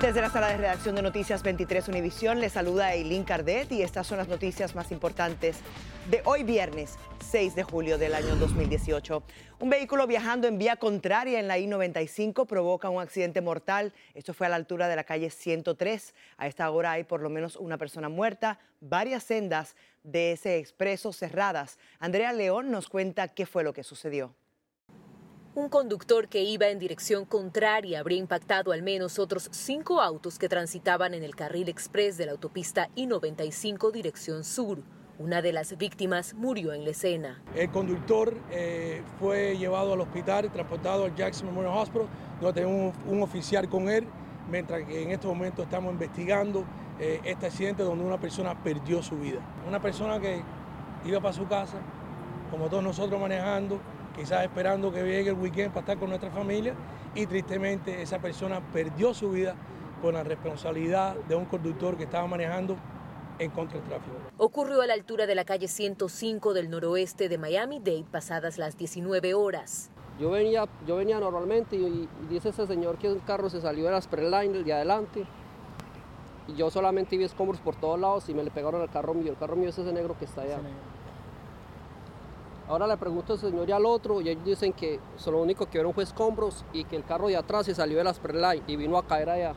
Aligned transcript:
Desde 0.00 0.22
la 0.22 0.30
sala 0.30 0.48
de 0.48 0.56
redacción 0.56 0.94
de 0.94 1.02
Noticias 1.02 1.42
23 1.42 1.88
Univisión 1.88 2.40
les 2.40 2.54
saluda 2.54 2.94
Eileen 2.94 3.22
Cardet 3.22 3.70
y 3.70 3.82
estas 3.82 4.06
son 4.06 4.16
las 4.16 4.28
noticias 4.28 4.74
más 4.74 4.90
importantes 4.92 5.58
de 6.10 6.22
hoy 6.24 6.42
viernes 6.42 6.96
6 7.30 7.54
de 7.54 7.64
julio 7.64 7.98
del 7.98 8.14
año 8.14 8.34
2018. 8.36 9.22
Un 9.58 9.68
vehículo 9.68 10.06
viajando 10.06 10.48
en 10.48 10.56
vía 10.56 10.76
contraria 10.76 11.38
en 11.38 11.48
la 11.48 11.58
I-95 11.58 12.46
provoca 12.46 12.88
un 12.88 13.02
accidente 13.02 13.42
mortal. 13.42 13.92
Esto 14.14 14.32
fue 14.32 14.46
a 14.46 14.50
la 14.50 14.56
altura 14.56 14.88
de 14.88 14.96
la 14.96 15.04
calle 15.04 15.28
103. 15.28 16.14
A 16.38 16.46
esta 16.46 16.70
hora 16.70 16.92
hay 16.92 17.04
por 17.04 17.20
lo 17.20 17.28
menos 17.28 17.56
una 17.56 17.76
persona 17.76 18.08
muerta, 18.08 18.58
varias 18.80 19.24
sendas 19.24 19.76
de 20.02 20.32
ese 20.32 20.56
expreso 20.56 21.12
cerradas. 21.12 21.78
Andrea 21.98 22.32
León 22.32 22.70
nos 22.70 22.88
cuenta 22.88 23.28
qué 23.28 23.44
fue 23.44 23.64
lo 23.64 23.74
que 23.74 23.84
sucedió. 23.84 24.34
Un 25.60 25.68
conductor 25.68 26.26
que 26.28 26.42
iba 26.42 26.68
en 26.68 26.78
dirección 26.78 27.26
contraria 27.26 28.00
habría 28.00 28.16
impactado 28.16 28.72
al 28.72 28.82
menos 28.82 29.18
otros 29.18 29.50
cinco 29.52 30.00
autos 30.00 30.38
que 30.38 30.48
transitaban 30.48 31.12
en 31.12 31.22
el 31.22 31.36
carril 31.36 31.68
express 31.68 32.16
de 32.16 32.24
la 32.24 32.32
autopista 32.32 32.88
I-95 32.94 33.92
dirección 33.92 34.42
sur. 34.42 34.78
Una 35.18 35.42
de 35.42 35.52
las 35.52 35.76
víctimas 35.76 36.32
murió 36.32 36.72
en 36.72 36.84
la 36.84 36.92
escena. 36.92 37.42
El 37.54 37.70
conductor 37.70 38.34
eh, 38.50 39.02
fue 39.18 39.58
llevado 39.58 39.92
al 39.92 40.00
hospital, 40.00 40.50
transportado 40.50 41.04
al 41.04 41.14
Jackson 41.14 41.48
Memorial 41.48 41.76
Hospital, 41.76 42.08
donde 42.40 42.62
tenemos 42.62 42.94
un, 43.06 43.22
oficial 43.22 43.68
con 43.68 43.90
él, 43.90 44.06
mientras 44.50 44.82
que 44.84 45.02
en 45.02 45.10
estos 45.10 45.30
momentos 45.30 45.66
estamos 45.66 45.92
investigando 45.92 46.64
eh, 46.98 47.20
este 47.22 47.48
accidente 47.48 47.82
donde 47.82 48.02
una 48.02 48.18
persona 48.18 48.54
perdió 48.64 49.02
su 49.02 49.18
vida. 49.18 49.40
Una 49.68 49.78
persona 49.78 50.18
que 50.18 50.40
iba 51.04 51.20
para 51.20 51.34
su 51.34 51.46
casa, 51.46 51.76
como 52.50 52.70
todos 52.70 52.82
nosotros 52.82 53.20
manejando, 53.20 53.78
quizás 54.14 54.44
esperando 54.44 54.92
que 54.92 55.02
llegue 55.02 55.30
el 55.30 55.36
weekend 55.36 55.70
para 55.70 55.80
estar 55.80 55.98
con 55.98 56.08
nuestra 56.08 56.30
familia 56.30 56.74
y 57.14 57.26
tristemente 57.26 58.02
esa 58.02 58.18
persona 58.18 58.60
perdió 58.72 59.14
su 59.14 59.30
vida 59.30 59.54
con 60.02 60.14
la 60.14 60.22
responsabilidad 60.22 61.14
de 61.28 61.34
un 61.34 61.44
conductor 61.44 61.96
que 61.96 62.04
estaba 62.04 62.26
manejando 62.26 62.76
en 63.38 63.50
contra 63.50 63.78
del 63.78 63.88
tráfico. 63.88 64.16
Ocurrió 64.36 64.82
a 64.82 64.86
la 64.86 64.94
altura 64.94 65.26
de 65.26 65.34
la 65.34 65.44
calle 65.44 65.68
105 65.68 66.54
del 66.54 66.70
noroeste 66.70 67.28
de 67.28 67.38
Miami-Dade 67.38 68.04
pasadas 68.10 68.58
las 68.58 68.76
19 68.76 69.34
horas. 69.34 69.90
Yo 70.18 70.30
venía, 70.30 70.68
yo 70.86 70.96
venía 70.96 71.18
normalmente 71.18 71.76
y, 71.76 72.08
y 72.22 72.26
dice 72.28 72.50
ese 72.50 72.66
señor 72.66 72.98
que 72.98 73.08
un 73.10 73.20
carro 73.20 73.48
se 73.48 73.60
salió 73.60 73.86
de 73.86 73.92
la 73.92 74.02
Spreadline, 74.02 74.54
el 74.54 74.64
de 74.64 74.72
adelante. 74.74 75.24
Y 76.46 76.54
yo 76.56 76.70
solamente 76.70 77.16
vi 77.16 77.24
escombros 77.24 77.60
por 77.60 77.76
todos 77.76 77.98
lados 77.98 78.28
y 78.28 78.34
me 78.34 78.42
le 78.42 78.50
pegaron 78.50 78.82
al 78.82 78.90
carro 78.90 79.14
mío. 79.14 79.30
El 79.30 79.38
carro 79.38 79.56
mío 79.56 79.70
es 79.70 79.78
ese 79.78 79.92
negro 79.92 80.16
que 80.18 80.26
está 80.26 80.42
allá. 80.42 80.58
Ahora 82.70 82.86
le 82.86 82.96
pregunto 82.96 83.32
al 83.32 83.38
señor 83.40 83.68
y 83.68 83.72
al 83.72 83.84
otro 83.84 84.20
y 84.20 84.28
ellos 84.28 84.44
dicen 84.44 84.72
que 84.72 85.00
so, 85.16 85.32
lo 85.32 85.42
único 85.42 85.66
que 85.66 85.72
vieron 85.78 85.92
fue 85.92 86.04
escombros 86.04 86.64
y 86.72 86.84
que 86.84 86.94
el 86.94 87.04
carro 87.04 87.26
de 87.26 87.36
atrás 87.36 87.66
se 87.66 87.74
salió 87.74 87.98
de 87.98 88.04
la 88.04 88.14
Spreadline 88.14 88.62
y 88.68 88.76
vino 88.76 88.96
a 88.96 89.04
caer 89.04 89.28
allá. 89.28 89.54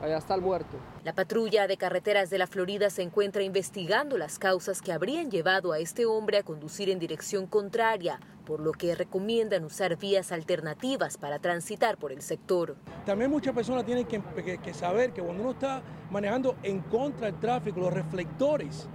Allá 0.00 0.16
está 0.16 0.34
el 0.34 0.40
muerto. 0.40 0.78
La 1.04 1.12
patrulla 1.12 1.66
de 1.66 1.76
carreteras 1.76 2.30
de 2.30 2.38
la 2.38 2.46
Florida 2.46 2.88
se 2.88 3.02
encuentra 3.02 3.42
investigando 3.42 4.16
las 4.16 4.38
causas 4.38 4.80
que 4.80 4.94
habrían 4.94 5.30
llevado 5.30 5.72
a 5.72 5.78
este 5.78 6.06
hombre 6.06 6.38
a 6.38 6.42
conducir 6.42 6.88
en 6.88 6.98
dirección 6.98 7.46
contraria, 7.46 8.18
por 8.46 8.60
lo 8.60 8.72
que 8.72 8.94
recomiendan 8.94 9.62
usar 9.66 9.98
vías 9.98 10.32
alternativas 10.32 11.18
para 11.18 11.38
transitar 11.38 11.98
por 11.98 12.12
el 12.12 12.22
sector. 12.22 12.76
También 13.04 13.30
muchas 13.30 13.54
personas 13.54 13.84
tienen 13.84 14.06
que, 14.06 14.22
que- 14.42 14.56
que 14.56 14.72
saber 14.72 15.12
que 15.12 15.20
cuando 15.20 15.42
uno 15.42 15.52
está 15.52 15.82
manejando 16.10 16.56
en 16.62 16.80
contra 16.80 17.26
del 17.26 17.38
tráfico, 17.38 17.80
los 17.80 17.92
reflectores 17.92 18.88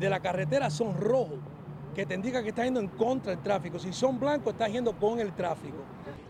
de 0.00 0.10
la 0.10 0.18
carretera 0.18 0.70
son 0.70 1.00
rojos, 1.00 1.38
que 1.98 2.06
te 2.06 2.14
indica 2.14 2.44
que 2.44 2.50
estás 2.50 2.64
yendo 2.64 2.78
en 2.78 2.86
contra 2.86 3.32
del 3.32 3.42
tráfico. 3.42 3.76
Si 3.76 3.92
son 3.92 4.20
blancos, 4.20 4.52
estás 4.52 4.70
yendo 4.70 4.92
con 4.92 5.18
el 5.18 5.34
tráfico. 5.34 5.78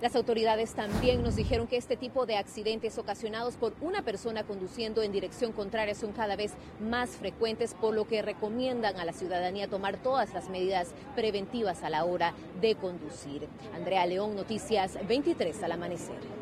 Las 0.00 0.16
autoridades 0.16 0.72
también 0.72 1.22
nos 1.22 1.36
dijeron 1.36 1.66
que 1.66 1.76
este 1.76 1.94
tipo 1.94 2.24
de 2.24 2.38
accidentes 2.38 2.96
ocasionados 2.96 3.56
por 3.56 3.74
una 3.82 4.00
persona 4.00 4.44
conduciendo 4.44 5.02
en 5.02 5.12
dirección 5.12 5.52
contraria 5.52 5.94
son 5.94 6.12
cada 6.12 6.36
vez 6.36 6.54
más 6.80 7.10
frecuentes, 7.10 7.74
por 7.74 7.92
lo 7.92 8.08
que 8.08 8.22
recomiendan 8.22 8.96
a 8.96 9.04
la 9.04 9.12
ciudadanía 9.12 9.68
tomar 9.68 9.98
todas 9.98 10.32
las 10.32 10.48
medidas 10.48 10.94
preventivas 11.14 11.82
a 11.82 11.90
la 11.90 12.06
hora 12.06 12.32
de 12.62 12.74
conducir. 12.74 13.46
Andrea 13.74 14.06
León, 14.06 14.36
Noticias 14.36 14.96
23 15.06 15.62
al 15.64 15.72
amanecer. 15.72 16.37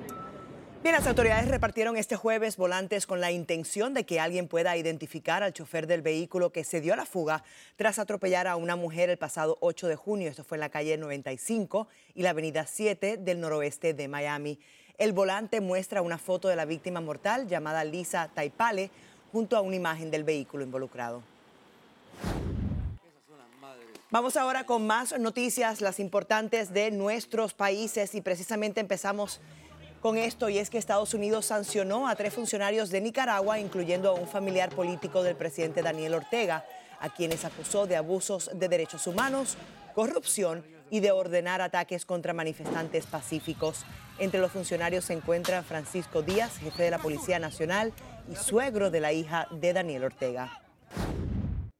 Bien, 0.87 0.95
las 0.95 1.09
autoridades 1.09 1.49
repartieron 1.49 1.97
este 1.97 2.15
jueves 2.15 2.57
volantes 2.57 3.09
con 3.09 3.21
la 3.21 3.33
intención 3.33 3.93
de 3.93 4.07
que 4.07 4.21
alguien 4.21 4.47
pueda 4.47 4.77
identificar 4.77 5.43
al 5.43 5.53
chofer 5.53 5.89
del 5.89 6.01
vehículo 6.01 6.53
que 6.53 6.63
se 6.63 6.81
dio 6.81 6.93
a 6.93 6.97
la 6.97 7.05
fuga 7.05 7.43
tras 7.75 7.99
atropellar 7.99 8.47
a 8.47 8.55
una 8.55 8.77
mujer 8.77 9.11
el 9.11 9.19
pasado 9.19 9.59
8 9.63 9.89
de 9.89 9.97
junio. 9.97 10.31
Esto 10.31 10.45
fue 10.45 10.59
en 10.59 10.61
la 10.61 10.69
calle 10.69 10.97
95 10.97 11.89
y 12.15 12.23
la 12.23 12.31
avenida 12.31 12.69
7 12.69 13.17
del 13.17 13.41
noroeste 13.41 13.95
de 13.95 14.06
Miami. 14.06 14.61
El 14.97 15.12
volante 15.12 15.61
muestra 15.61 16.03
una 16.03 16.19
foto 16.19 16.47
de 16.47 16.55
la 16.55 16.67
víctima 16.67 17.00
mortal 17.00 17.49
llamada 17.49 17.82
Lisa 17.82 18.31
Taipale 18.32 18.93
junto 19.32 19.56
a 19.56 19.62
una 19.62 19.75
imagen 19.75 20.12
del 20.12 20.23
vehículo 20.23 20.62
involucrado. 20.62 21.21
Vamos 24.12 24.37
ahora 24.37 24.65
con 24.67 24.87
más 24.87 25.19
noticias, 25.19 25.81
las 25.81 25.99
importantes 25.99 26.73
de 26.73 26.93
nuestros 26.93 27.55
países 27.55 28.15
y 28.15 28.21
precisamente 28.21 28.79
empezamos 28.81 29.41
con 30.00 30.19
esto 30.19 30.48
y 30.48 30.58
es 30.58 30.70
que 30.70 30.78
Estados 30.78 31.14
Unidos 31.14 31.46
sancionó 31.46 32.08
a 32.08 32.16
tres 32.16 32.34
funcionarios 32.34 32.90
de 32.90 33.00
Nicaragua, 33.00 33.58
incluyendo 33.58 34.10
a 34.10 34.14
un 34.14 34.28
familiar 34.28 34.70
político 34.70 35.22
del 35.22 35.37
presidente 35.37 35.82
Daniel 35.82 36.14
Ortega, 36.14 36.64
a 37.00 37.08
quienes 37.12 37.44
acusó 37.44 37.87
de 37.87 37.96
abusos 37.96 38.50
de 38.54 38.69
derechos 38.69 39.06
humanos, 39.06 39.56
corrupción 39.94 40.64
y 40.90 41.00
de 41.00 41.10
ordenar 41.10 41.60
ataques 41.60 42.04
contra 42.06 42.32
manifestantes 42.32 43.06
pacíficos. 43.06 43.84
Entre 44.19 44.40
los 44.40 44.52
funcionarios 44.52 45.04
se 45.04 45.12
encuentran 45.12 45.64
Francisco 45.64 46.22
Díaz, 46.22 46.58
jefe 46.58 46.84
de 46.84 46.90
la 46.90 46.98
Policía 46.98 47.38
Nacional 47.38 47.93
y 48.31 48.37
suegro 48.37 48.90
de 48.90 49.00
la 49.00 49.12
hija 49.12 49.48
de 49.50 49.72
Daniel 49.72 50.04
Ortega. 50.04 50.66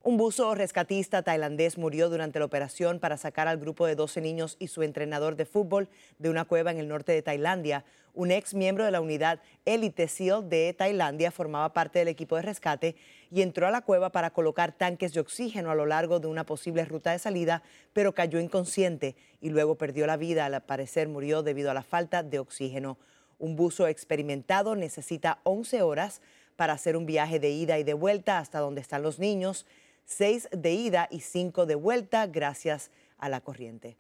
Un 0.07 0.19
buzo 0.19 0.55
rescatista 0.55 1.25
tailandés 1.25 1.79
murió 1.79 2.09
durante 2.09 2.39
la 2.39 2.45
operación 2.45 3.01
para 3.01 3.17
sacar 3.17 3.49
al 3.49 3.59
grupo 3.59 3.89
de 3.89 3.97
12 3.97 4.21
niños 4.21 4.57
y 4.61 4.69
su 4.69 4.85
entrenador 4.85 5.35
de 5.35 5.47
fútbol 5.47 5.89
de 6.21 6.31
una 6.31 6.45
cueva 6.45 6.71
en 6.71 6.79
el 6.79 6.87
norte 6.87 7.11
de 7.11 7.23
Tailandia. 7.23 7.85
Un 8.15 8.31
ex 8.31 8.55
miembro 8.55 8.85
de 8.85 8.93
la 8.93 9.01
unidad 9.01 9.41
Elite 9.65 10.07
SEAL 10.07 10.49
de 10.49 10.73
Tailandia 10.75 11.33
formaba 11.33 11.73
parte 11.73 11.99
del 11.99 12.07
equipo 12.07 12.37
de 12.37 12.43
rescate 12.43 12.95
y 13.33 13.43
entró 13.43 13.67
a 13.67 13.73
la 13.73 13.81
cueva 13.81 14.13
para 14.13 14.31
colocar 14.31 14.71
tanques 14.71 15.13
de 15.13 15.19
oxígeno 15.19 15.73
a 15.73 15.75
lo 15.75 15.87
largo 15.87 16.21
de 16.21 16.29
una 16.29 16.47
posible 16.47 16.85
ruta 16.85 17.11
de 17.11 17.19
salida, 17.19 17.65
pero 17.93 18.15
cayó 18.15 18.39
inconsciente 18.39 19.17
y 19.41 19.51
luego 19.51 19.75
perdió 19.75 20.07
la 20.07 20.17
vida. 20.17 20.45
Al 20.45 20.63
parecer 20.63 21.09
murió 21.09 21.43
debido 21.43 21.73
a 21.73 21.75
la 21.75 21.83
falta 21.83 22.23
de 22.23 22.39
oxígeno. 22.39 22.97
Un 23.41 23.57
buzo 23.57 23.89
experimentado 23.89 24.77
necesita 24.77 25.41
11 25.43 25.83
horas 25.83 26.23
para 26.55 26.75
hacer 26.75 26.97
un 26.97 27.07
viaje 27.07 27.41
de 27.41 27.51
ida 27.51 27.77
y 27.81 27.83
de 27.83 27.93
vuelta 27.93 28.39
hasta 28.39 28.61
donde 28.61 28.81
están 28.81 29.03
los 29.03 29.19
niños 29.19 29.67
seis 30.07 30.49
de 30.53 30.73
ida 30.73 31.09
y 31.11 31.21
cinco 31.21 31.67
de 31.67 31.75
vuelta 31.75 32.27
gracias 32.27 32.91
a 33.19 33.29
la 33.29 33.41
corriente. 33.41 33.97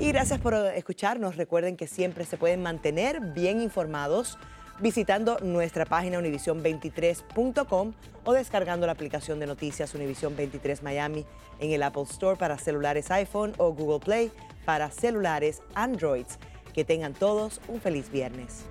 Y 0.00 0.08
gracias 0.08 0.40
por 0.40 0.54
escucharnos. 0.54 1.36
Recuerden 1.36 1.76
que 1.76 1.86
siempre 1.86 2.24
se 2.24 2.36
pueden 2.36 2.62
mantener 2.62 3.20
bien 3.20 3.60
informados 3.60 4.38
visitando 4.80 5.38
nuestra 5.40 5.84
página 5.84 6.18
univision23.com 6.18 7.92
o 8.24 8.32
descargando 8.32 8.86
la 8.86 8.92
aplicación 8.92 9.38
de 9.38 9.46
noticias 9.46 9.94
Univision 9.94 10.34
23 10.36 10.82
Miami 10.82 11.24
en 11.60 11.70
el 11.70 11.82
Apple 11.82 12.02
Store 12.04 12.36
para 12.36 12.58
celulares 12.58 13.10
iPhone 13.10 13.52
o 13.58 13.72
Google 13.72 14.00
Play 14.00 14.32
para 14.64 14.90
celulares 14.90 15.62
Androids. 15.74 16.38
Que 16.72 16.84
tengan 16.84 17.14
todos 17.14 17.60
un 17.68 17.80
feliz 17.80 18.10
viernes. 18.10 18.64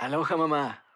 Aloha 0.00 0.36
mamá. 0.36 0.85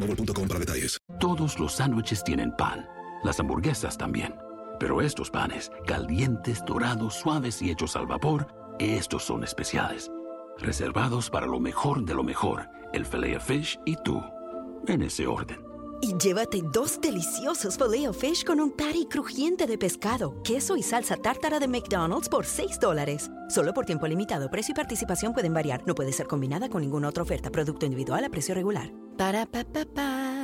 para 0.00 0.60
detalles. 0.60 0.98
Todos 1.20 1.58
los 1.58 1.74
sándwiches 1.74 2.24
tienen 2.24 2.54
pan. 2.56 2.86
Las 3.22 3.40
hamburguesas 3.40 3.96
también. 3.96 4.34
Pero 4.78 5.00
estos 5.00 5.30
panes, 5.30 5.70
calientes, 5.86 6.64
dorados, 6.66 7.14
suaves 7.14 7.62
y 7.62 7.70
hechos 7.70 7.96
al 7.96 8.06
vapor, 8.06 8.48
estos 8.78 9.24
son 9.24 9.44
especiales. 9.44 10.10
Reservados 10.58 11.30
para 11.30 11.46
lo 11.46 11.60
mejor 11.60 12.04
de 12.04 12.14
lo 12.14 12.22
mejor, 12.22 12.68
el 12.92 13.06
filet 13.06 13.40
fish 13.40 13.78
y 13.84 13.96
tú. 13.96 14.22
En 14.86 15.02
ese 15.02 15.26
orden. 15.26 15.64
Y 16.00 16.16
llévate 16.18 16.60
dos 16.62 17.00
deliciosos 17.00 17.76
filet 17.76 18.12
fish 18.12 18.44
con 18.44 18.60
un 18.60 18.72
patty 18.72 19.06
crujiente 19.06 19.66
de 19.66 19.78
pescado, 19.78 20.42
queso 20.42 20.76
y 20.76 20.82
salsa 20.82 21.16
tártara 21.16 21.60
de 21.60 21.68
McDonald's 21.68 22.28
por 22.28 22.44
6 22.44 22.78
dólares. 22.80 23.30
Solo 23.48 23.72
por 23.72 23.86
tiempo 23.86 24.06
limitado. 24.06 24.50
Precio 24.50 24.72
y 24.72 24.74
participación 24.74 25.32
pueden 25.32 25.54
variar. 25.54 25.82
No 25.86 25.94
puede 25.94 26.12
ser 26.12 26.26
combinada 26.26 26.68
con 26.68 26.82
ninguna 26.82 27.08
otra 27.08 27.22
oferta. 27.22 27.50
Producto 27.50 27.86
individual 27.86 28.24
a 28.24 28.28
precio 28.28 28.54
regular. 28.54 28.90
Para 29.16 29.46
pa 29.46 29.64
pa 29.64 29.84
pa. 29.86 30.43